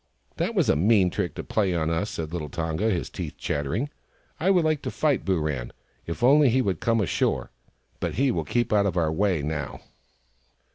"That 0.37 0.55
was 0.55 0.67
a 0.67 0.75
mean 0.75 1.11
trick 1.11 1.35
to 1.35 1.43
play 1.43 1.75
on 1.75 1.91
us," 1.91 2.09
said 2.09 2.33
little 2.33 2.49
Tonga, 2.49 2.89
his 2.89 3.07
teeth 3.07 3.37
chattering." 3.37 3.91
I 4.39 4.49
would 4.49 4.65
like 4.65 4.81
to 4.81 4.89
fight 4.89 5.23
Booran, 5.25 5.69
if 6.07 6.23
only 6.23 6.49
he 6.49 6.59
would 6.59 6.79
come 6.79 6.99
ashore. 7.01 7.51
But 7.99 8.15
he 8.15 8.31
will 8.31 8.43
keep 8.43 8.73
out 8.73 8.87
of 8.87 8.97
our 8.97 9.11
way 9.11 9.43
now." 9.43 9.79